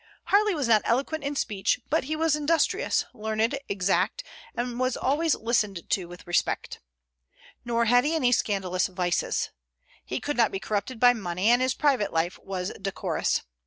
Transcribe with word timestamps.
Harley 0.29 0.55
was 0.55 0.67
not 0.67 0.81
eloquent 0.83 1.23
in 1.23 1.35
speech; 1.35 1.79
but 1.91 2.05
he 2.05 2.15
was 2.15 2.35
industrious, 2.35 3.05
learned, 3.13 3.59
exact, 3.69 4.23
and 4.55 4.79
was 4.79 4.97
always 4.97 5.35
listened 5.35 5.87
to 5.91 6.05
with 6.07 6.25
respect. 6.25 6.79
Nor 7.63 7.85
had 7.85 8.03
he 8.03 8.15
any 8.15 8.31
scandalous 8.31 8.87
vices. 8.87 9.51
He 10.03 10.19
could 10.19 10.37
not 10.37 10.49
be 10.51 10.59
corrupted 10.59 10.99
by 10.99 11.13
money, 11.13 11.51
and 11.51 11.61
his 11.61 11.75
private 11.75 12.11
life 12.11 12.39
was 12.41 12.71
decorous. 12.81 13.43